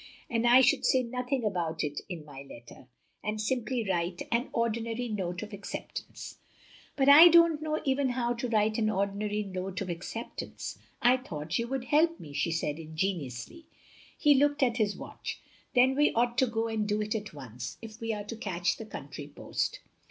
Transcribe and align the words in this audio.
And 0.31 0.47
I 0.47 0.61
should 0.61 0.83
say 0.83 1.03
nothing 1.03 1.45
about 1.45 1.83
it 1.83 2.01
in 2.09 2.25
my 2.25 2.41
letter; 2.49 2.87
and 3.23 3.39
simply 3.39 3.87
write 3.87 4.23
an 4.31 4.49
ordinary 4.51 5.07
note 5.07 5.43
of 5.43 5.53
acceptance."" 5.53 6.39
But 6.97 7.07
I 7.07 7.27
don't 7.27 7.61
know 7.61 7.79
even 7.85 8.09
how 8.09 8.33
to 8.33 8.49
write 8.49 8.79
an 8.79 8.87
ordin 8.89 9.21
ary 9.21 9.43
note 9.43 9.79
of 9.79 9.91
acceptance. 9.91 10.79
I 11.03 11.17
thought 11.17 11.59
you 11.59 11.67
would 11.67 11.83
hdp 11.83 12.19
me," 12.19 12.33
she 12.33 12.49
said 12.51 12.79
ingenuously. 12.79 13.67
He 14.17 14.33
looked 14.33 14.63
at 14.63 14.77
his 14.77 14.95
watch. 14.95 15.39
"Then 15.75 15.93
we 15.93 16.11
ought 16.13 16.35
to 16.39 16.47
go 16.47 16.67
and 16.67 16.87
do 16.87 16.99
it 16.99 17.13
at 17.13 17.31
once, 17.31 17.77
if 17.83 18.01
we 18.01 18.11
are 18.11 18.23
to 18.23 18.35
catch 18.35 18.77
the 18.77 18.85
country 18.87 19.27
post. 19.27 19.81